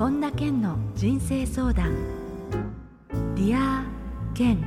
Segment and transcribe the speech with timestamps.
[0.00, 1.94] 本田健の人生相談。
[3.34, 4.58] Dear Ken。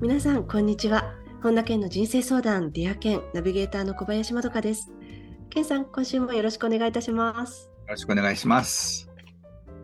[0.00, 1.12] 皆さんこんにちは。
[1.42, 4.90] 本田健の人生相談 Dear Ken ナビゲーターの小林まどかです。
[5.50, 7.68] 健さん今週もよろしくお願いいたします。
[7.80, 9.10] よろしくお願いします。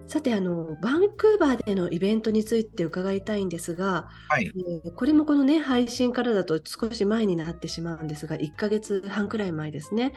[0.06, 4.50] さてあのバンクーバーでのイベントについて伺いたいんですが、はい、
[4.84, 10.14] えー、これもこのね配信からだと少し前になってしまうんですが1ヶ月半くらい前ですね、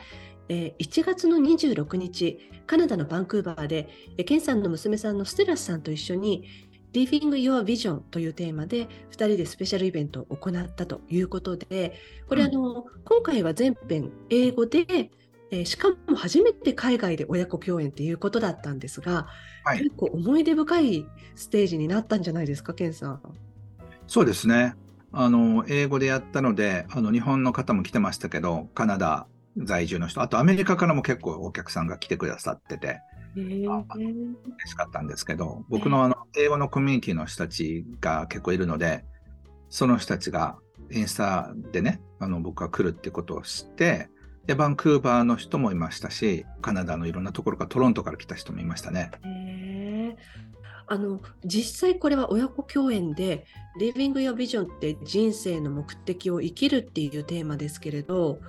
[0.51, 2.37] えー、1月の26日
[2.67, 3.87] カナダのバンクーバーで、
[4.17, 6.43] えー、ケンさんの娘さんのステラスさんと一緒に
[6.91, 11.97] Living Your Vision というテーマで2人でスペシャルイベントを行ったということで
[12.27, 15.09] これ、うん、あの今回は全編英語で
[15.53, 19.27] えー、しかも初めて海外で親子共演っていうことだったんですが、
[19.65, 23.21] はい、結構思い出深いステージになったんじゃないですか、ケンさん。
[24.07, 24.75] そうですね。
[25.11, 33.01] あの、英語でやったので、あの、日本の方も来てましたけど、カナダ在住の人、あとアメリカからも結構お客さんが来てくださってて、
[33.35, 39.05] 嬉しかったんですけど、僕のあの、英語のコミュニティの人たちが結構いるので、
[39.69, 40.57] その人たちが
[40.91, 44.09] インスタでね、あの、僕が来るってことを知って、
[44.45, 49.11] で、バンクーバーの人もいましたし、カナダのいろんなところから、トロントから来た人もいましたね。
[49.23, 50.17] へ
[50.93, 53.45] あの実際これは親子共演で
[53.79, 58.39] 「Living Your Vision」って人生の目的を生きるっていうテーマですけれど、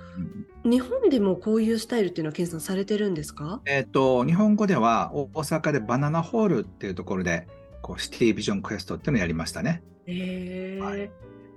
[0.63, 3.61] うん、日本でもこういうスタイルっていうのは健さんされてるんですか？
[3.65, 7.47] えっ、と日本語では大阪でバナナホールっていうところで
[7.81, 9.81] こうシティビジョンクエストっていうのをやりましたね。
[10.05, 11.09] へえ、はい。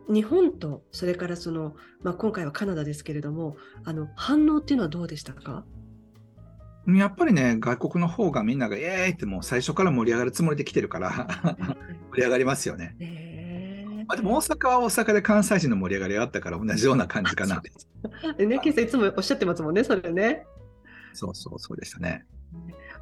[0.09, 5.65] 日本とそれからその、まあ、今回はカナダですけれどもあの反応っていうのはどうでしたか？
[6.87, 11.11] やっぱりね外国の方がみんなが「イエーイ!」ってもう最初から盛り上がるつもりで来てるから
[12.13, 12.97] 盛り上がりますよね。
[14.07, 17.61] まあ、でも大阪は大阪で関西人の盛り上がりがあったから同じような感じかな。
[18.39, 20.47] ね、ケイさんいつもおっしゃってますもんねそれね。
[21.13, 22.25] そうそうそうでしたね。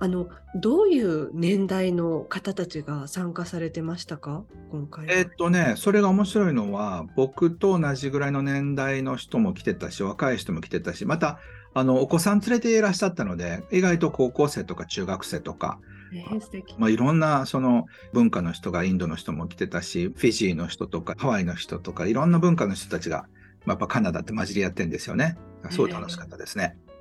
[0.00, 4.44] あのどういう年代の方たちが参加されてましたか？
[4.70, 11.38] 今回えっとねそれが面白いのは僕と同じぐらいの年代の人も来てたし若い人も来てたしまた
[11.74, 15.80] あのお子さん連れていらっしゃったので意外と高校生とか中学生とか、
[16.12, 23.26] えー、まあ、いろんなその文化の人がインドの人も来てたしフィジーの人とかハワイの人とかいろんな文化の人たちが、
[23.64, 25.36] まあ、やっぱカナダって混じり合ってるんですよね。
[25.70, 26.76] すごい楽しかったですね。
[26.76, 26.94] えー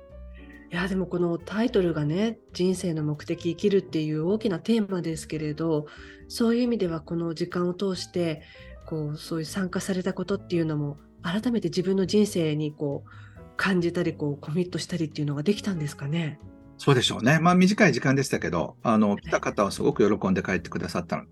[0.74, 5.86] いやでもこのタイトルがね人生の目的生きるっていう大きなテーマですけれど
[6.26, 8.42] そういう意味ではこの時間を通して
[8.84, 13.10] こうそういう参加されたことっていうのも改めて自分の人生にこう
[13.56, 16.38] 感じたりこうコミットしたりっていうのができたんですかね？
[16.76, 17.38] そうでしょうね。
[17.40, 21.24] まあ短い時間でしたけど、あの来た方はすごく喜んで帰ってくださったの、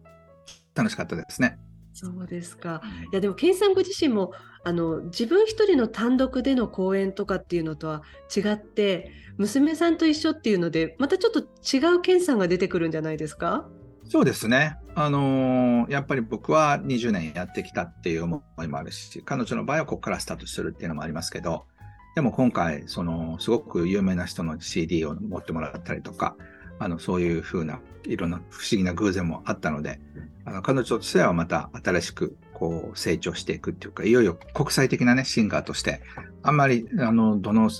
[0.75, 1.59] 楽しかったですね。
[1.93, 2.81] そうですか。
[3.11, 4.33] いやでも健さんご自身も
[4.65, 8.03] あの自分一人の単独での講演とかっていうのとは
[8.35, 13.69] 違って娘さんと一緒っていうのでまたちょっと違う健さんが出てくるんじゃないですか？
[14.09, 14.77] そうですね。
[14.95, 21.67] あのー、やっぱり僕は20年やってきたっていう思いもあるし、彼女の場合はここからスタートするっていうのもありますけど、
[22.15, 26.37] でも今回、その、すごく有名な人の CD を持ってもらったりとか、
[26.79, 30.01] あの、そういうふうな、いろんな不思議な偶然もあったので、
[30.45, 36.03] あの彼女としてはまた新しくこう成長していくっていうか、いよいよ国際的なね、シンガーとして、
[36.43, 37.71] あんまり、あの、どの、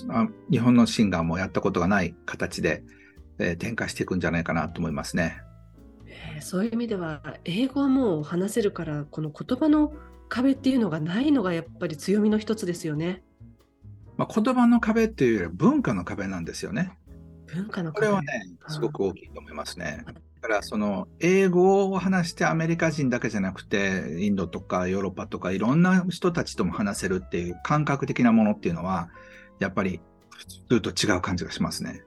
[0.49, 2.83] 日本のシンガーもやったことがない形で、
[3.37, 5.41] えー、展開していくんじゃないかなと思いますね。
[6.39, 9.93] そういう意味では、英語はもう話せるから、この言葉の
[10.29, 13.23] 壁っていうのがないのがやっぱり強みの一つですよね。
[14.17, 16.97] まあ、言葉の壁っていうよりは文化の壁なんですよね。
[17.47, 20.05] 文化のこれはね、すごく大きいと思いますね。
[20.43, 29.09] だからその英語を話してアメリカ人だけじゃなくてインドとかヨーロッパとかいろんな人たちとも話せるっていう感覚的なものっていうのは
[29.59, 30.01] やっぱり
[30.69, 32.03] 普通と違う感じがしますね。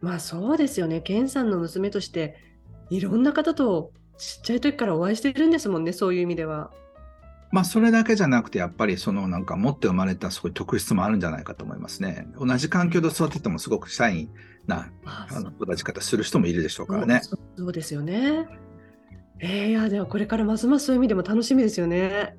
[0.00, 1.00] まあそうですよね。
[1.00, 2.36] ケンさんの娘として
[2.90, 6.70] いろんな方とちっちゃい時からお会いしてるんですもんね、そういう意味では。
[7.54, 12.26] まあ、それだけじゃなくて、やっぱりそのなんか持って生まれたすごい特質もあるんじゃないかと思いますね。
[12.36, 14.30] 同じ環境で育ててもすごくシャイ
[14.66, 14.90] な
[15.56, 17.20] 育ち方する人もいるでしょうからね。
[17.22, 18.48] そうですよね。
[19.38, 22.36] えー、いや、ではこれからますますそういう意味でも楽しみですよね。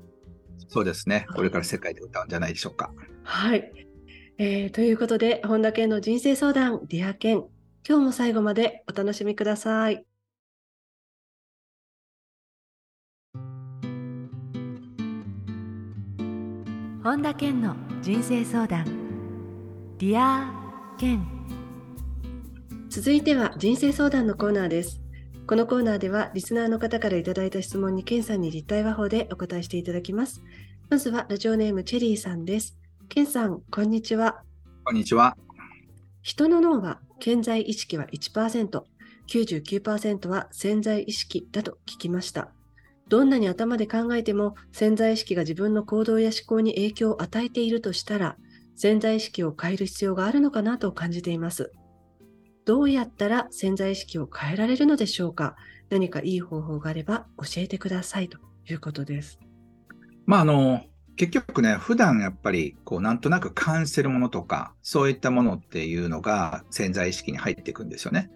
[0.67, 1.27] そうですね。
[1.33, 2.91] これから世界で歌うんじゃないでしょうか。
[3.23, 3.71] はい。
[4.37, 7.45] えー、ということで、本田健の人生相談、 Dear Ken。
[7.87, 10.05] 今日も最後までお楽しみください。
[17.05, 18.83] 本田健の人生相談。
[19.99, 21.23] Dear Ken。
[22.89, 25.03] 続いては人生相談のコーナーです。
[25.45, 30.41] このコーナーではリスナーの方からいただいた質問に健さんに立体話法でお答えしていただきます。
[30.89, 32.75] まずはラジオネームチェリーさんです。
[33.07, 34.41] 健さんこんにちは。
[34.83, 35.37] こんにちは。
[36.23, 38.81] 人の脳は顕在意識は1%、
[39.27, 42.54] 99%は潜在意識だと聞きました。
[43.07, 48.35] どんなに頭で考えても潜在意識が自分の行動や思考に影響を与えているとしたら、
[48.75, 51.71] 潜在意識を変える必要があるのかなと感じています。
[52.65, 55.55] どうやったら潜在意識を変えられるのでしょうか？
[55.91, 59.39] 何かいい方法があれば教えてくださいということです。
[60.25, 60.81] まあ、あの、
[61.15, 68.31] 結局ね、普段やっぱり、こう、なんとなく感じてるものとか、そういったものっていうのが潜在意識に入っていくんですよね。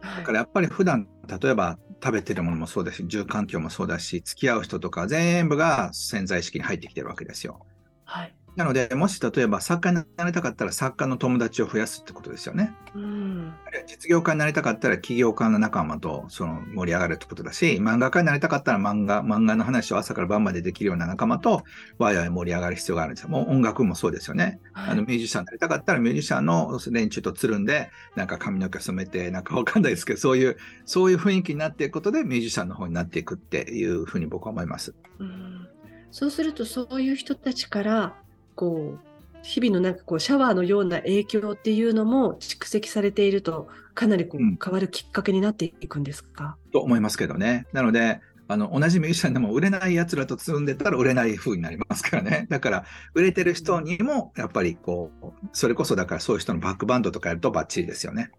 [0.00, 1.08] だからやっぱり普段、
[1.38, 7.60] 例えば食べてるものもそうだし、住環境もそうだし、付き合う人とか全部が潜在意識に入ってきてるわけですよ。
[8.04, 8.36] はい。
[8.60, 12.74] なので、もし例えば作家になりたかったら作家の友達を増やすってことですよね。
[12.94, 13.54] うん、
[13.86, 21.62] 実業家になりたかったら起業家の仲間とその盛り上がるってことだし、漫画家になりたかったら漫画、漫画の話を朝から晩までできるような仲間と
[21.96, 23.30] ワイワイ盛り上がる必要があるんですよ。
[23.30, 24.60] もう音楽もそうですよね。
[24.74, 34.94] はい、あのミュージシャンになりたかったらミュージシャンの連中とつるんで、なんか髪の毛染めて、なんかわかんないですけど、そういう、そういう雰囲気になっていくことでミュージシャンの方になっていくっていうふうに僕は思います。
[35.18, 35.66] うん、
[36.10, 38.16] そうすると、そういう人たちから、
[38.60, 39.10] こう、
[39.42, 47.66] 日々のなんかこうシャワーのような影響っていうのも蓄積されているとかなりこう変わるきっかけになっていくんですか、うん、と思いますけどね。
[47.72, 52.48] なのであの同じミュージシャンでも売れないやつらと積んでたら売れない風になりますからね。
[52.52, 52.84] だから
[53.14, 58.30] 売れてる人にもやっぱりこうそれこそだからそういう人のバックバンドとかやるとバッチリですよね。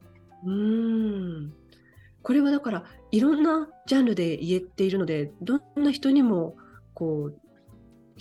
[0.46, 1.54] うん
[2.22, 6.56] これはだからいろんなジャンルで言えているのでどんな人にも
[6.94, 7.51] こう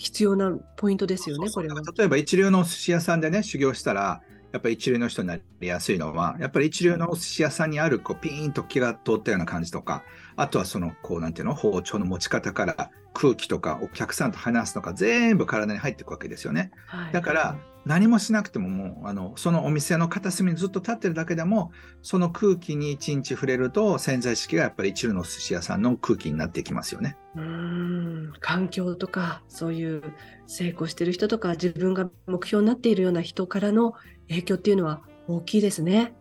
[0.01, 1.79] 必要なポイントですよね、これは。
[1.95, 10.03] 例えば一流のお寿司屋さんでね、修行したら、やっぱり一流の人になりやすいのは、やっぱり一流のお寿司屋さんにあるこうピーンと気が通ったような感じとか、
[10.35, 16.71] あとはその、こう、なんていうの、包丁の持ち方から空気とかお客さんと話すとか、全部体に入っていくわけですよね。
[16.87, 27.17] はい、だから、何もしなくてももうあのそのお店の片隅にずっと立ってるだけでもその空気に一日触れると潜在意識がやっぱり一流の寿司屋さんの空気になっていきますよね。
[27.35, 30.03] うん環境とかそういう
[30.47, 33.93] 成功してる人とか自分が目標になっているような人からの
[34.27, 36.13] 影響っていうのは大きいですね。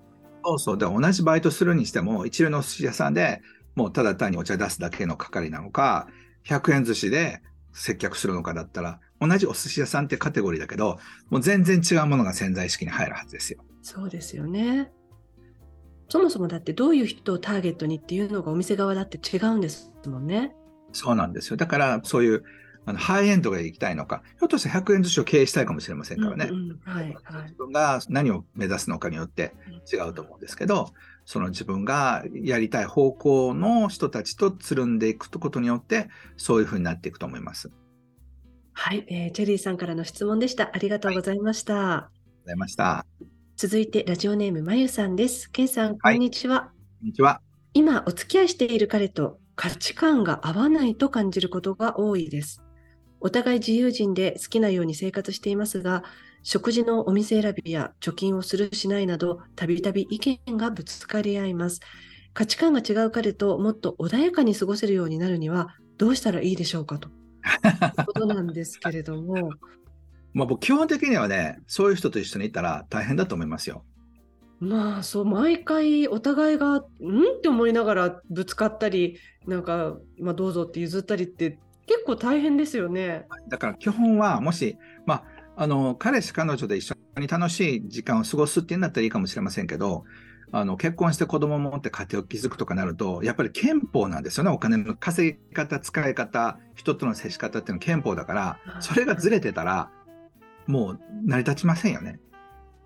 [0.45, 3.43] そうそうで同じバイトするにしても一流の寿司屋さんで
[3.75, 6.09] もうただ単にお茶出すだけの係なのか
[6.47, 7.43] 100円寿司で
[7.73, 13.63] 接客するのかだったら同じお寿司屋さんってカテゴリーだけど、もう全然違うものが潜在意識に入るはずですよ。
[13.83, 14.91] そうですよね。
[16.09, 20.55] そもそもだってどういう人をターゲットにっていうのがお店側だって違うんですもんね。
[20.93, 21.57] そうなんですよ。
[21.57, 22.43] だからそういう
[22.87, 26.51] あのハイエンドが行きたいのか、ひょっとしたら100円寿司を経営したいかもしれませんからね。
[26.51, 29.55] 自分が何を目指すのかによって
[29.93, 30.91] 違うと思うんですけど、
[31.27, 37.71] その自分がやりたい方向の人たちとつるんでいくことによって、そういうふうになっていくと思います。
[38.83, 40.71] はい、えー、チェリーさんからの質問でした。
[40.73, 41.75] ありがとうございました。
[41.75, 43.05] はい、ありがとうございました。
[43.55, 45.51] 続いてラジオネームまゆさんです。
[45.51, 46.55] けんさん、こんにちは。
[46.55, 46.69] はい、
[47.01, 47.43] こんにちは。
[47.75, 52.63] 今お付き合いしている彼と価値観が合わないと感じることが多いです。
[53.21, 56.03] お互い自由人で好きなように生活していますが、
[56.43, 61.81] 食事のお店選びや貯金をするしないなど、たびたび意見がぶつかり合います。
[62.33, 67.11] 価値観が違う彼ともっと穏やかに過ごせるようになるにはどうしたらいいでしょうかと
[68.07, 69.51] ことなんですけれども。
[70.33, 73.85] まあ僕、基本的にはね、そういう人と一緒にいたら大変だと思いますよ。
[74.61, 76.81] まあそう毎回お互いがん？
[76.81, 83.27] って思いながらぶつかったりなんか、まあ、どうぞって譲ったりって結構大変ですよね。
[83.49, 84.77] だから基本はもし、
[85.07, 85.25] まあ、
[85.57, 90.05] あの彼氏彼女で一緒に楽しい時間を過ごすっていうんだったらいいかもしれませんけど
[90.53, 99.91] あの結婚して子供を持って家庭を築くとかなると、やっぱり憲法なんですよね、お金の稼ぎ方、使い方、人との接し方っていうのは憲法だから、それがずれてたら、
[100.67, 102.19] もう成り立ちませんよね。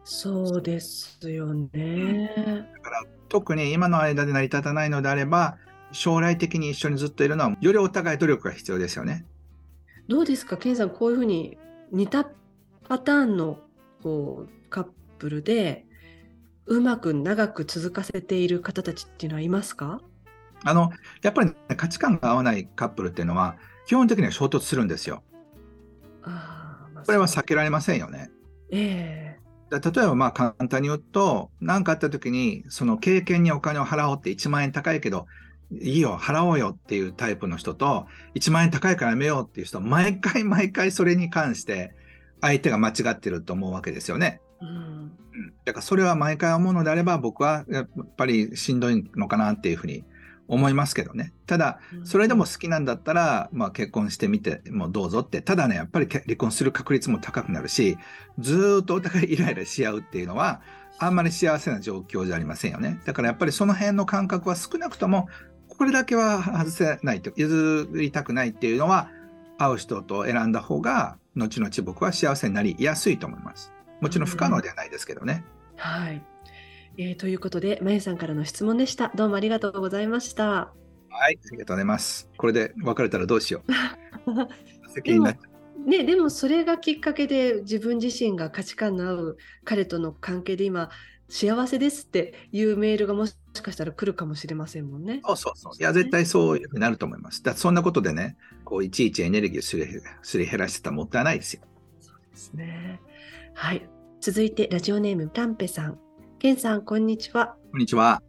[0.04, 2.68] そうですよね。
[2.74, 5.56] だから特に今の間で成り立たないのであれば、
[5.92, 9.24] 将来的に一緒にずっといるのは、よりお互い努力が必要ですよね。
[10.08, 11.56] どうですか、ケンさん、こういうふうに
[11.90, 12.28] 似た
[12.86, 13.58] パターンの
[14.02, 14.86] こうカッ
[15.18, 15.83] プルで、
[16.66, 20.00] うまく長く続かせている方たちっていうのはいますか？
[20.64, 20.90] あの
[21.22, 23.56] やっぱり、ね、価値観が合わないカップルっていうのは
[23.86, 25.22] 基本的には衝突するんですよ。
[26.22, 28.30] あこれは避けられませんよね。
[28.70, 35.26] えー、例えばまあ簡単に言うと何かあった時にその経験にお金を払おうって1万円高いけど
[35.70, 41.94] いいよ払おうよっていうタイプの人と1万円高いからやめようっていう人毎回毎回それに関して
[42.40, 44.40] 相手が間違ってると思うわけですよね。
[44.64, 50.04] うん、だからそれは毎回思うのであれば僕はやっぱりしんどいのかなっていうふうに
[50.46, 51.32] 思いますけどね。
[51.46, 57.96] ただ、それでも好きなんだったら、まあ結婚してみてもどうぞって、ただね、やっぱり離婚する確率も高くなるし、
[58.38, 60.60] ずっとお互いイライラし合うっていうのは、
[60.98, 63.00] あんまり幸せな状況じゃありませんよね。
[63.04, 65.28] だからやっぱりその辺の感覚は少なくとも、
[65.66, 69.08] これだけは外せないと、譲りたくないっていうのは、
[69.58, 73.73] 会う人と選んだ方が、後々僕は幸せになりやすいと思います。
[74.04, 75.46] もちろん不可能ではないですけどね。
[75.72, 76.22] うん、はい。
[76.98, 79.10] えー、ということで、まゆさんからの質問でした。
[79.14, 80.44] どうもありがとうございました。
[80.44, 82.28] はい、ありがとうございます。
[82.36, 83.72] これで別れたらどうしよう。
[84.92, 85.38] 責任。
[85.86, 90.90] ね、でもそれがきっかけで自分自身が価値観の合う彼との関係で今
[91.30, 95.22] 幸せですっていうメールがもしかしたら来るかもしれませんもんね。
[95.24, 95.72] そうそうそう。
[95.80, 97.42] いや、絶対そういうふうになると思います。
[97.42, 99.86] だそんなことでね、こういちいちエネルギーをすり
[100.22, 101.62] すり減らしてたらもったいないですよ。
[102.00, 103.00] そうですね。
[103.54, 103.88] はい。
[104.24, 105.98] 続いてラジオネームタンペさん。
[106.38, 107.56] ケンさん、こんにちは。
[107.72, 108.22] こんにちは。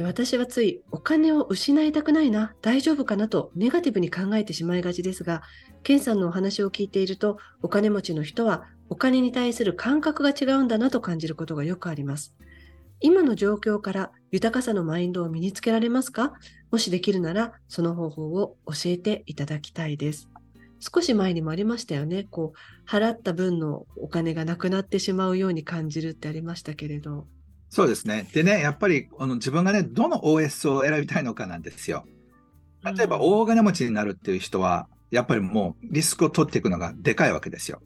[0.00, 5.42] 私はついお金を失いたくないな、大丈夫かなとネガティブに考えてしまいがちですが、
[5.82, 12.32] ケンさんのお話を聞いていると、お金持ちの人はお金に対する感覚が違うんだなと感じることがよくあります。
[13.00, 16.34] 今の状況から豊かさのマインドを身につけられますか？
[16.70, 20.29] もしできるなら、その方法を教えていただきたいです。
[20.80, 22.26] 少し前にもありましたよね。
[22.30, 27.26] こう、払った分のお金がなくなってしまうように感じるってありましたけれど。
[27.68, 28.28] そうですね。
[28.32, 32.04] でね、やっぱりあの自分がね、どの OS を選びたいのかなんですよ。
[32.82, 37.82] 例えば、大金持ちになるっていう人は、やっぱりもうリスクを取っていくのがでかいわけですよ。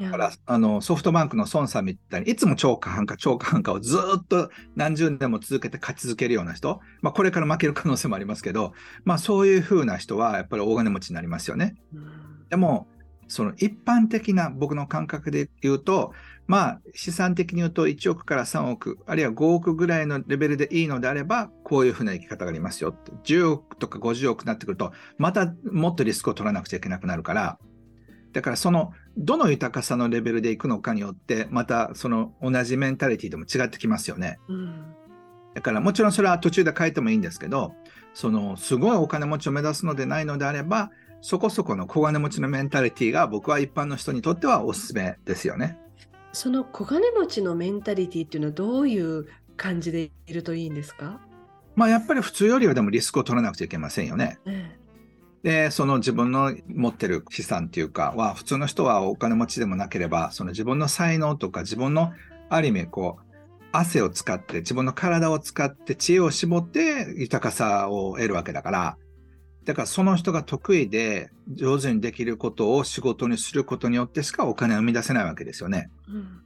[0.00, 8.72] だから、あの、ソフトバンクの孫さんみたいに、いつも超過半価、超過半価をずっと何十年も続けて勝ち続けるような人、まあ、これから負ける可能性もありますけど、
[9.04, 11.76] まあ、そういうふうな人は、やっぱり大金持ちになりますよね。
[12.50, 12.88] でも、
[13.28, 16.12] その一般的な僕の感覚で言うと、
[16.46, 23.12] まあ、資産的に言うと1億から3億、あるいは5億ぐらいのレベルでいいのであれば、こういうふうな生き方がありますよって。
[23.24, 27.58] 10億とか50億になってくると、またもっとリスクを取らなくちゃいけなくなるから、
[28.36, 34.38] だからそのどの豊かさのレベルでいくのかによってまたその同じメンタリティでも違ってきますよね。
[34.48, 34.84] うん、
[35.54, 37.72] だからもちろんそれは途中で変えてもいいんですけど
[38.12, 40.90] そのすごいお金持ちを目指すのでないのであれば
[41.22, 45.78] そこそこの小金持ちのメンタリティが僕は一般の人にとってはおすすめですよね。
[46.34, 51.20] その小金持ちのメンタリティっていうのはどういう感じでいるといいんですか？
[51.74, 54.38] まあやっぱり普通よりはでもリスクを取らなくちゃいけませんよね。
[54.44, 54.85] ええ
[55.42, 62.12] で、その自分の持ってる資産っていうかは、普通の人はお金持ちでもなければ、その自分の才能とか自分の
[62.48, 63.36] ある意味こう、
[63.72, 68.96] 汗を使って、自分の体を使って知恵を絞って豊かさを得るわけだから、
[69.64, 75.90] だからその人が得意で上手にできることを仕事にすることによってしかお金を生み出せないわけですよね。
[76.08, 76.40] うん、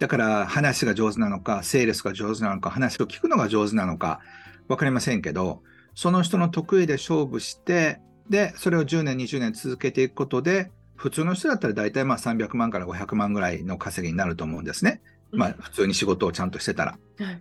[0.00, 4.20] だから話が上手なのか、セールスが上手なのか、話を聞くのが上手なのか、
[4.68, 5.62] わかりませんけど、
[5.96, 7.98] その人の得意で勝負して、
[8.28, 15.00] で、それを10年、20年続けていくことで、普通の人だったら大体まあ300万から500万ぐらいの稼ぎになると思うんですね。
[15.32, 16.98] まあ普通に仕事をちゃんとしてたら。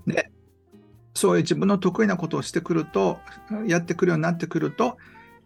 [0.08, 0.32] で、
[1.14, 3.20] そういう自分の得意なことをしてくると、
[3.68, 4.98] やってくるようになってくると、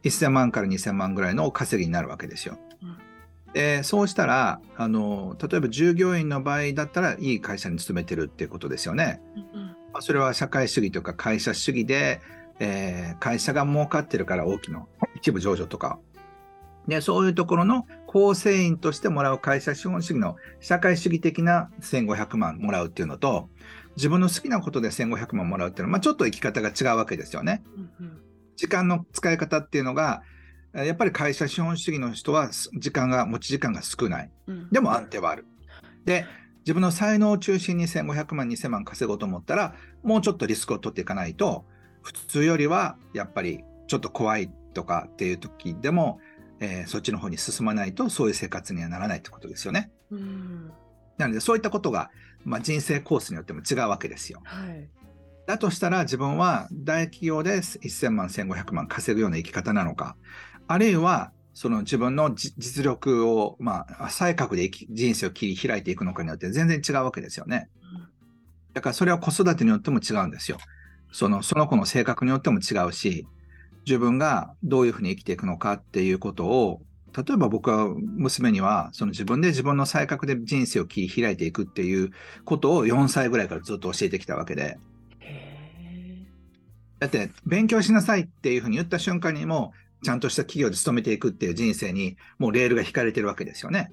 [0.04, 2.60] 1000万から2000万ぐらいの稼ぎになるわけですよ。
[3.54, 9.20] でそうしたらあの、例えば従業員の場合だったらいい会社に勤めてるっていうことですよね。
[9.92, 12.22] まあ、それは社会主義とか会社主義で
[12.60, 14.86] えー、会社が儲かってるから大きな
[15.16, 16.00] 一部上場とか。
[16.88, 23.50] で、そういうところの構成員としてもらう会社資本主義の社会主義的な1500万もらうっていうのと、
[23.96, 27.64] 自分の好きなことで1500万もらうっていうのは、まあ、ちょっと生き方が違うわけですよね。
[28.56, 30.24] 時間の使い方っていうのが、
[30.74, 34.32] やっぱり会社資本主義の人は時間が、持ち時間が少ない。
[34.72, 35.46] でも安定はある。
[36.06, 36.26] で、
[36.62, 41.66] 自分の才能を中心に1500万、2000万稼ごうと思ったら、もうちょっとリスクを取っていかないと、
[42.02, 46.20] 普通よりはやっぱりちょっと怖いとかっていう時でも、
[46.60, 49.92] えー、そっちの方に進まないとそういう生活にはならないってことですよね。
[50.12, 50.72] うん
[51.18, 52.12] なのでそういったことが、
[52.46, 54.40] まあ、人生コースによっても違うわけですよ。
[54.46, 54.90] はい、
[55.46, 60.16] だとしたら自分は大企業で1000万1500万稼ぐような生き方なのか
[60.68, 67.70] あるいはその自分の実力を、まあ、再覚で人生を切り開いていくのかによって全然違うわけですよね。
[68.74, 70.58] だからそれは子育てによっても違うんですよ。
[71.12, 73.28] そのその子の性格によっても違うし、
[73.86, 76.82] 自分がどういうふうに生きていくのかっていうことを、
[77.16, 82.12] 例えば僕は娘には、その自分で自分の才覚で人生を切り開いていくっていう
[82.46, 84.78] ことを4歳ぐらいからずっと教えてきたわけで。
[87.00, 89.74] だって、勉強しなさいっていうふうに言った瞬間にも、
[90.04, 93.92] ちゃんとした企業で勤めていくっていう人生に、もうレールが引かれてるわけですよね。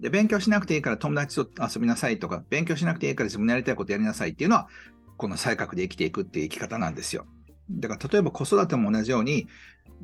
[0.00, 4.68] で、勉強しなくていいから友達と遊びなさいとか、勉強しなくていいから自分のやりたいことやりなさいっていうのは、
[5.16, 7.26] この才覚で生きていくっていう生き方なんですよ。
[7.70, 9.48] だから例えば子育ても同じように、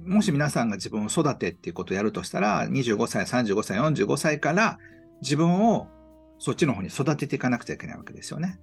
[0.04, 4.78] もし皆さんが自分を育てっていうことをやるとしたら、25歳、35歳、45歳から
[5.20, 5.88] 自分を
[6.38, 8.58] そっちの方に育てていかなくちゃいけないわけですよね。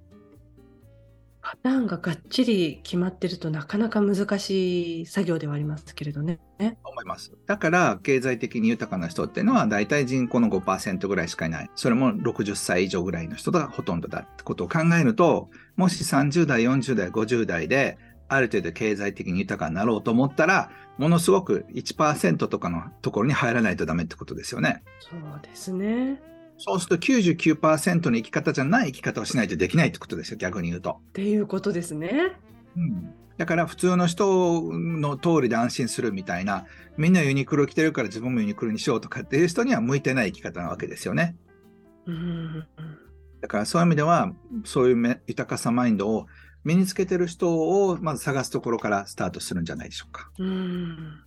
[1.49, 6.39] パターンががっちり決まってるとなかなか難しい作業ではありますけれどね。
[6.83, 7.31] 思います。
[7.45, 11.69] だから、経済的に豊かな人っていうのは、大体人口の5%ぐらいしかいない。
[11.75, 24.83] それも60歳以上ぐらいの人がほとんどだってことを考えると、もし30代、40代、50代で、ある程度経済的に豊かになろうと思ったら、ものすごく1%とかのところに入らないとダメってことですよね。
[24.99, 26.21] そうですね。
[26.57, 30.99] そうすると99%の生き方じゃない生き方をしないとできないってことですよ、逆に言うと。
[31.09, 32.33] っていうことですね。
[32.75, 36.65] うん、だから普通の人の通りで安心するみたいな、
[36.97, 41.35] みんなユニクロ着てるから自分もユニクロにしようとかっていう人には向いてない生き方なわけですよね。
[42.05, 42.67] うん。
[43.41, 44.33] だからそういう意味では、
[44.65, 46.25] そういうめ豊かさマインドを
[46.63, 47.53] 身につけてる人
[47.87, 50.31] をまず探すところからスタートするんじゃないでしょうか。
[50.39, 51.23] うん。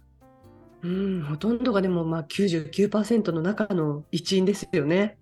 [0.82, 5.18] うん、ほとんどがでもまあ99%の中の一員ですよね。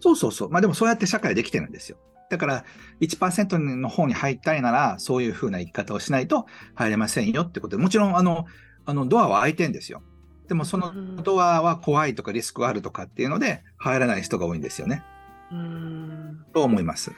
[0.00, 0.50] そうそうそう。
[0.50, 1.98] まあでもそうやって社会できてるんですよ。
[2.30, 2.64] だから
[3.00, 8.46] 1%の方に入りたいなら、そういうふうな生き方をしないと入れませんよってことで、もちろんあの、
[8.86, 10.02] あのドアは開いてんですよ。
[10.48, 15.04] でもそのドアは怖いとかリスクがあるとかっていうので入らない人が多いんですよね。
[15.52, 16.44] うん。
[16.52, 17.12] と思います。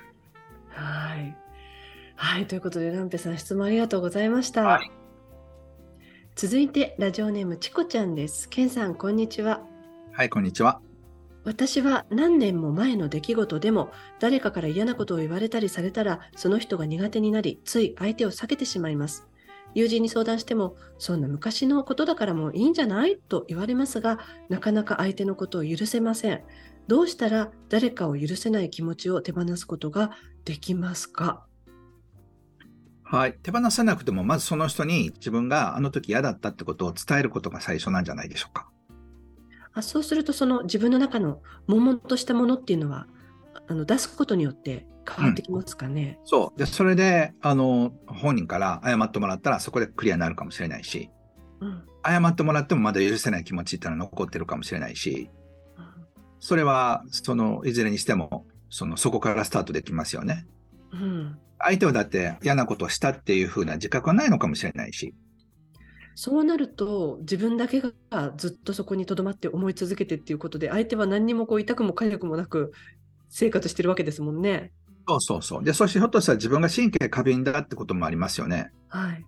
[0.69, 1.37] はい。
[2.17, 4.63] はい、ということで、ランペさん、質問ありがとうございました。
[4.63, 5.02] はい
[6.43, 8.49] 続いて、ラジオネーム、チコちゃんです。
[8.49, 9.63] ケンさん、こんにちは。
[10.11, 10.81] はい、こんにちは。
[11.45, 19.29] 私は何年も前の出来事でも誰かから嫌なことを言われたりされたらその人が苦手になりつい相手を避けてしまいます
[19.73, 24.19] 友人に相談してもそんな昔のことだからもういいんじゃないと言われますが
[24.49, 26.43] なかなか相手のことを許せません
[26.89, 30.11] どうしたら誰かを許せない気持ちを手放すことが
[30.45, 31.47] できますか？
[33.13, 33.35] はい。
[33.43, 38.71] 手放さなくても、まずその人に自分があの時嫌だったってことを伝えることが最初なんじゃないでしょうか。
[39.75, 43.07] あそうするとその自分の中の悶々としたものっていうのは
[43.69, 46.59] あの出すことによって変わってきますかね、そう。
[46.59, 51.11] で、それで、あの、本人から謝ってもらったら、そこでクリアになるかもしれないし、
[51.61, 55.31] うん謝ってもらってもまだ許せない気持ちっていうのは残ってるかもしれないし、
[56.41, 60.47] それは、その、いずれにしても、その、そこからスタートできますよね。
[60.93, 65.15] うん相手はだって嫌なことをしたっていうふうな自覚はないのかもしれないし、
[66.15, 67.93] そうなると自分だけが
[68.37, 72.73] ずっとそこにとどまって思い続けてっていうことで相手は何にもこう痛くも痒くもなく
[73.31, 74.73] 生活してるわけですもんね。
[75.09, 75.65] そうそうそう。
[75.65, 78.71] で、そしてひょっとしたら自分が神経過敏だってこともありますよね。
[78.89, 79.25] はい。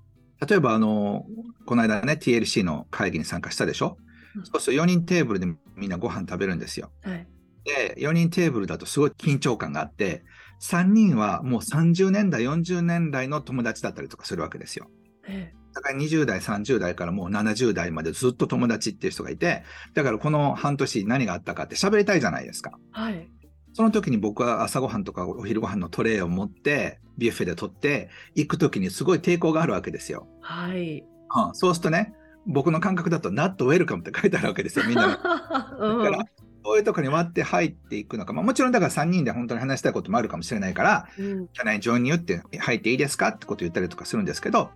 [0.47, 1.25] 例えば、あの、
[1.66, 6.90] この間ね、TLC の会議に参加したでしょ、うんそうすると4人テーブルでみんなご飯食べるんですよ。
[7.05, 7.27] はい。
[7.64, 10.25] で、4人テーブルだとすごい緊張感があって、
[10.61, 14.90] 3人はもう30年代、40年代の友達だったりとかするわけですよ。
[15.27, 19.64] えだから20代、30代からもう70代までずっと友達っていう人がいて、
[19.95, 22.79] だからこの半年何があったかって喋りたいじゃないですか。
[22.97, 23.29] えはい。
[23.73, 30.29] その時に僕は朝ごはんとかお昼ご飯のトレイを持って、ビュッフェで取って、行く時にすごい抵抗があるわけですよ。
[30.40, 31.01] はい。
[31.01, 32.14] うん、そうするとね、
[32.47, 35.17] 僕の感覚だと、ナットウェルカムって書いてあるわけですよ、みんなが。
[35.19, 36.25] だから、
[36.64, 42.14] そういうとこに割って入っていくのか、まあ、もちろんだから3人で本当に話したいこともあるかもしれないから、うん、Can I join you?
[42.14, 44.70] って入っていいですかってことを言ったりとかするんですけど、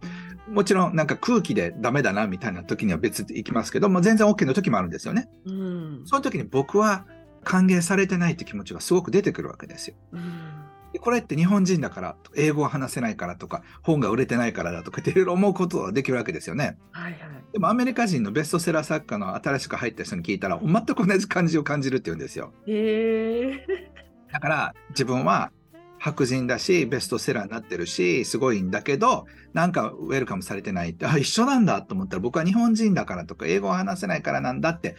[0.48, 5.30] もちろんなんか空気でダメだなみたいな時には別に行きますけど、もう全然 OK の時もあるんですよね。
[5.46, 6.02] うん。
[6.04, 7.06] その時に僕は
[7.42, 9.96] 歓迎されてないって気持ちがすごく出てくるわけですよ。
[10.12, 10.67] うん。
[10.98, 16.76] でこれって日本人だから、英語が話せないからとか、本が売れてないからだとかっていろいろ思うことができるわけですよね。
[16.90, 17.20] はいはい。
[17.52, 22.52] でもアメリカ人のベストセラー作家の新しく入った人に聞いたら、全く同じ感じを感じるって言うんですよ。
[22.66, 23.90] へえ。
[24.32, 25.52] だから自分は
[26.00, 34.96] 白人だし、ベストセラーになってるし、すごいんだけど、なんかウェルカムされてないって、あ、一緒なんだと思ったら僕は日本人だからとか、英語を話せないからなんだって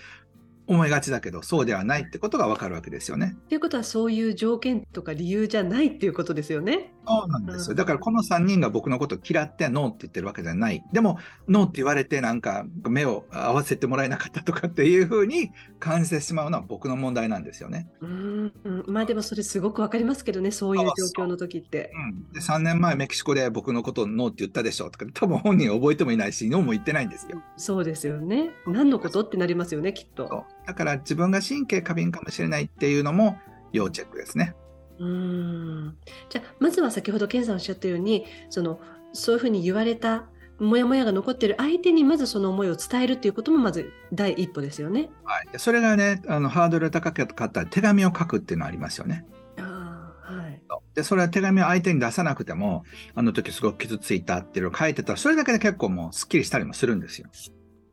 [0.70, 3.36] 思いがちだけど、そうではないってことがわかるわけですよね。
[3.50, 6.94] ということはそういう条件とか理由じゃないっていうことですよね。
[7.10, 7.72] そうなんですよ。
[7.72, 10.84] うんだからこの3人が僕のことを嫌ってノーって言ってるわけじゃない。
[10.92, 11.18] でも、
[11.48, 17.88] ノーって言われてなんか目を合わせてもらえなかったとかっていうふうに感じてしまうのは僕の問題なんですよね。
[18.02, 21.92] うん、うん、まあでもそれすごくわかりますけどね、そういう状況の時って。
[21.96, 27.42] うん、で3年前メキシコで僕のことをノーって言ったでしょとか多分本人は覚えてもいないしノーも言ってないんですよ。
[27.58, 28.52] そうですよね。
[28.68, 30.46] 何のことってなりますよね、きっと。
[30.66, 33.38] だから自分が神経過敏かもしれないっていうのも
[33.72, 34.56] 要チェックですね。
[35.00, 35.98] うん。
[36.30, 38.80] じゃあ、まずは先ほど健さんおっしゃったように、その、
[39.14, 40.28] そういうふうに言われた、
[40.60, 45.10] もやもやが残ってる相手にまずその思いを伝えるっていうこともまず第一歩ですよね。
[45.24, 49.26] はい、でそれがねあのハードル高かったら手紙を書くっていうのはありますよね。
[49.58, 50.62] はい。
[50.94, 52.84] でそれは手紙を相手に出さなくても
[53.16, 57.30] あの時すごく傷ついたっていうのを書いてたらそれだけで結構もうすっきりしたりもするんですよ。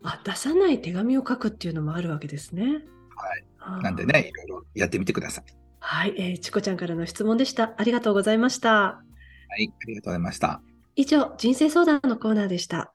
[0.02, 2.84] あ、出さない手紙を書くっていうのもあるわけですね。
[3.16, 3.82] はい。
[3.82, 4.04] なんで。
[4.06, 5.44] ねいろいろやってみてください。
[5.88, 7.74] はい、えー、チコちゃんからの質問でした。
[7.76, 8.70] ありがとうございました。
[8.70, 9.02] は
[9.56, 10.60] い、ありがとうございました。
[10.96, 12.92] 以上、人生相談のコーナーでした。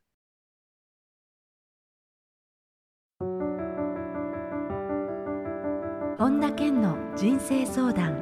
[6.18, 8.22] 本田健の人生相談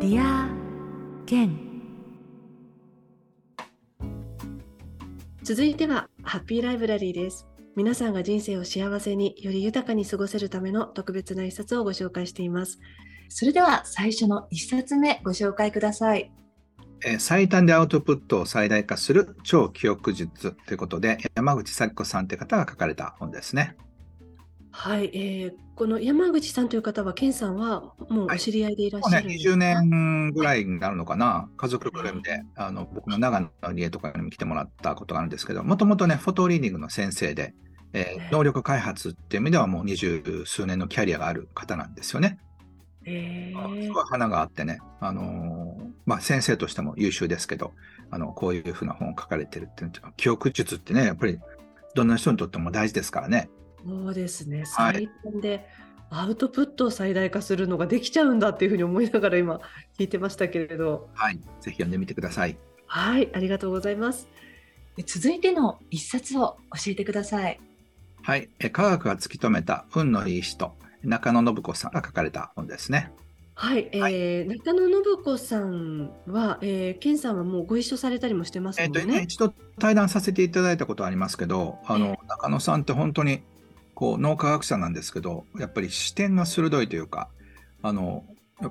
[0.00, 1.54] Dear Ken
[5.42, 12.80] 続いてはハッピーライブラリーです皆さんが人生を幸せにより豊かに過ごせるための特別な一冊をご紹介しています
[13.28, 16.30] それでは最初の一冊目ご紹介ください。
[17.04, 23.76] え最短でアウトプットを最大化する超記憶術ということで山口咲子さんという方が書かれた本ですね。
[24.76, 37.54] はい、えー、この山口さんという方は、健さんはもうお知り合いでいらっしゃるんですか、はいね、20年ぐらいになるのかな、家族ぐるみで、あの僕の長野の家とかにも来てもらったことがあるんですけど、もともとね、フォトリーディングの先生で、
[37.94, 42.38] えー、能力開発っていう意味ではもう二十数年のキャリアがある方なんですよね。
[43.06, 47.72] えー、すごい花があってね、あのー、まあ、先生としても優秀ですけど、
[48.10, 51.38] あのこういうふうな本を書かれてるっていう記憶術ってね、やっぱり
[51.94, 53.48] どんな人にとっても大事ですからね。
[53.86, 55.68] そうですね、最短で
[56.10, 59.60] アウトプットを最大化するのができちゃうんだっていうふうに思いながら今
[59.98, 61.08] 聞いてましたけれど。
[61.14, 62.58] はい、ぜひ読んでみてください。
[62.86, 64.28] はい、ありがとうございます。
[65.04, 67.60] 続いての一冊を教えてください。
[68.22, 70.74] はい、え科学が突き止めた運のいい人、
[71.06, 73.12] 中野信子さんが書かれた本ですね。
[73.54, 79.00] はい、えー、はい、中野信子さんは、えー、健さんはもうご一緒されたりもしてますもんね。
[79.00, 83.40] えー、とね一度対談させていただいたことありますけど、あの、中野さんって本当に
[83.96, 87.30] こう脳科学者なんですけどやっぱり視点が鋭いというか
[87.82, 88.24] あの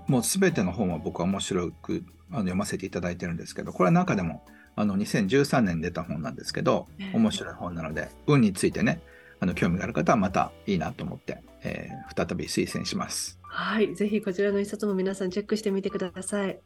[0.07, 4.45] もう全ての本は僕は面白くあの読ませていただいてるんですけどこれは中でも
[4.75, 9.01] あの2013年出た本なんですけど面白い本なので運についてね
[9.39, 13.39] あの興味がある方はまたいいなと思って、えー、再び推薦します。
[13.41, 16.59] はい、ぜひこちらの一冊も皆さんチェックしてみてください。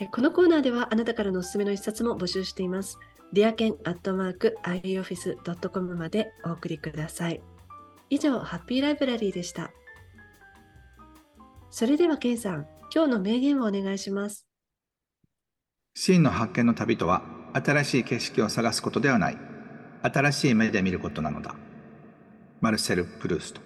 [0.00, 2.98] えこのコーナーではあなたからのおすすめの一冊も募集しています。
[3.32, 7.40] ディアケンアットマーク ioffice.com までお送りください。
[8.10, 9.70] 以上、ハッピーライブラリーでした。
[11.70, 14.46] それでは、ケンさん、今日の名言をお願いします。
[15.94, 19.38] 真の発見の旅とは、新しい景色を探すことではない。
[20.02, 21.56] 新しい目で見ることなのだ。
[22.60, 23.63] マルセル・プルースト。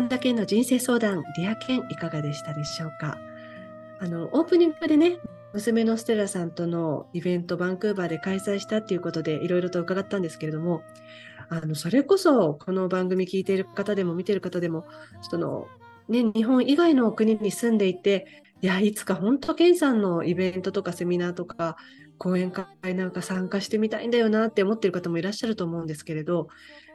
[0.00, 3.18] 本田健の人生相談、 Dear Ken いかがでしたでしょうか？
[4.00, 5.18] あの、オープニングでね、
[5.52, 10.80] 娘のステラさんとのイベント、バンクーバーで開催したっていうことで、いろいろと伺ったんですけれども、
[11.50, 14.86] あの、それこそ、この番組聞いている方でも見てる方でも、
[15.20, 15.66] その、
[16.08, 21.76] ね、日本以外の国に住んでいて、いや、いつか本当、健さんのイベントとかセミナーとか、
[22.16, 26.48] 講演会なんか参加してみたいんだよなって思ってる方もいらっしゃると思うんですけれど、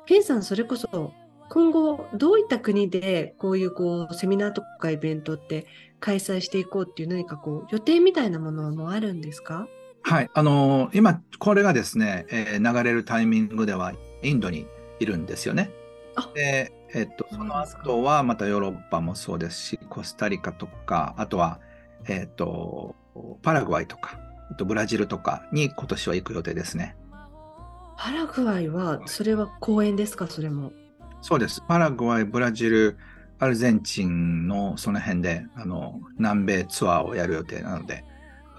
[0.07, 1.13] 健さん、それこそ、
[1.49, 5.67] 今後どういった国でこういうこうセミナーとかイベントって
[5.99, 9.67] 開催していこうっていう何かこう予定みたいなものもあるんですか？
[10.01, 14.67] はい、あのー、今これがですね、えー、流れるタイミングではインドに
[14.99, 15.71] いるんですよね。
[16.33, 21.59] で、えっとその後はまたヨーロッパもそうですしコスタリカとかあとは、
[22.07, 22.95] えっと
[23.41, 24.19] パラグアイとか
[24.51, 26.95] あとブラジルとかに今年は行く予定ですね。
[27.97, 30.27] パラグアイはそれは公演ですか？
[30.27, 30.71] それも。
[31.25, 31.63] そうです。
[31.67, 32.97] パラグアイ、ブラジル、
[33.39, 38.03] アルゼンチンのその辺で、あの、南米ツアーをやる予定なので、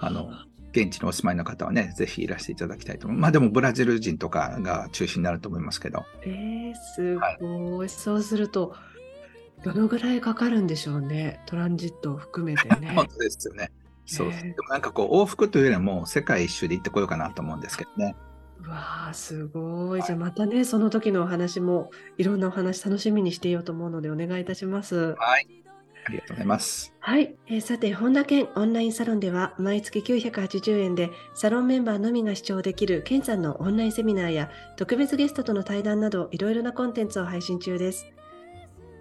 [0.00, 0.32] あの、
[0.72, 3.22] 現地にお住まいの方はね、ぜひいらしていただきたいと思います。
[3.22, 6.06] まあでも、ブラジル人とかが中心になると思いますけど。
[6.22, 7.78] えー、すごい。
[7.78, 8.74] はい、そうすると、
[9.62, 11.38] どのぐらいかかるんでしょうね。
[11.46, 12.90] トランジットを含めてね。
[12.98, 13.70] 本当ですよね。
[14.06, 14.30] そう。
[14.32, 18.16] でもなんかこう、往復というよりも、世界一周で行ってこようかなと思うんですけどね。
[18.64, 20.02] うわあすごい。
[20.02, 25.14] じゃあまたね、その時のお話もいろんなお話楽しみにしていようと思うのでお願いいたします。
[25.18, 25.46] はい。
[26.06, 26.94] ありがとうございます。
[27.00, 27.34] はい。
[27.48, 38.06] えー、さて、本田健オンラインサロンでは毎月980円でサロンメンバーのみが視聴できる健さんのオンラインセミナーや特別ゲストとの対談などいろいろなコンテンツを配信中です。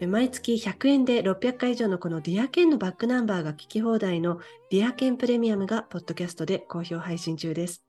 [0.02, 7.85] 毎月100円で600回以上のこのディアケンのバックナンバーが聞き放題のDear Ken プレミアムがポッドキャストで好評配信中です。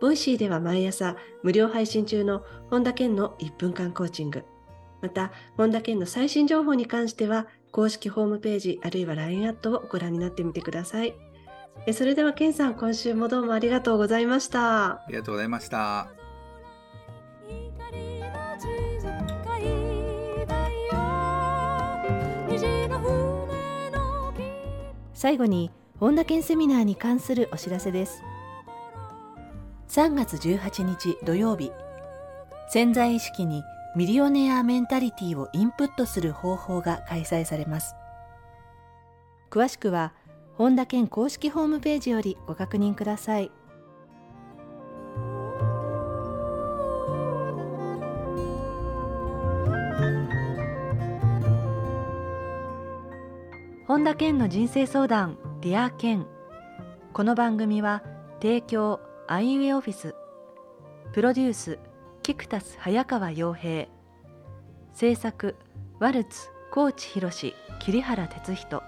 [0.00, 4.44] ボイシーでは毎朝無料配信中の本田健の1分間コーチング。
[5.02, 11.14] また、本田健の最新情報に関しては、公式ホームページあるいは LINE アットをご覧になってみてください。
[11.86, 15.04] えそれでは健さん、今週もどうもありがとうございました。
[15.04, 16.08] ありがとうございました。
[25.12, 28.22] 最後に本田健セミナーに関するお知らせです。
[29.88, 31.72] 3月18日土曜日。
[32.68, 33.62] 潜在意識に
[33.94, 37.94] ミリオネアメンタリティをインプットする方法が開催されます。
[39.50, 40.12] 詳しくは
[40.54, 43.50] 本田健公式ホームページよりご確認ください。
[53.86, 56.26] 本田健の人生相談 Dear Ken。
[57.12, 58.02] この番組は
[58.42, 60.14] 提供アイウエオフィス。
[61.12, 61.80] プロデュース
[62.22, 63.88] キクタス早川洋平。
[64.92, 65.56] 制作
[65.98, 68.84] ワルツ高知宏桐原哲人。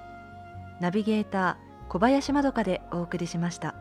[0.80, 3.74] ナビゲーター小林まどかでお送りしました。